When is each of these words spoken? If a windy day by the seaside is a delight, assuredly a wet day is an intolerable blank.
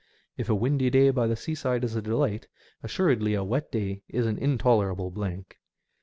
If 0.35 0.49
a 0.49 0.55
windy 0.55 0.89
day 0.89 1.11
by 1.11 1.27
the 1.27 1.35
seaside 1.35 1.83
is 1.83 1.95
a 1.95 2.01
delight, 2.01 2.47
assuredly 2.81 3.35
a 3.35 3.43
wet 3.43 3.71
day 3.71 4.01
is 4.09 4.25
an 4.25 4.39
intolerable 4.39 5.11
blank. 5.11 5.59